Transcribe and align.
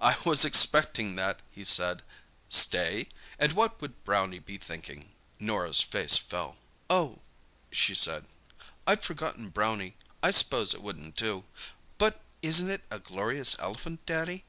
"I 0.00 0.16
was 0.26 0.44
expecting 0.44 1.14
that," 1.14 1.38
he 1.48 1.62
said. 1.64 2.02
"Stay? 2.48 3.06
And 3.38 3.52
what 3.52 3.80
would 3.80 4.02
Brownie 4.02 4.40
be 4.40 4.58
thinking?" 4.58 5.12
Norah's 5.38 5.80
face 5.80 6.16
fell. 6.16 6.56
"Oh," 6.90 7.20
she 7.70 7.94
said. 7.94 8.24
"I'd 8.88 9.04
forgotten 9.04 9.50
Brownie. 9.50 9.94
I 10.20 10.32
s'pose 10.32 10.74
it 10.74 10.82
wouldn't 10.82 11.14
do. 11.14 11.44
But 11.96 12.20
isn't 12.42 12.70
it 12.70 12.82
a 12.90 12.98
glorious 12.98 13.56
elephant, 13.60 14.04
Daddy?" 14.04 14.42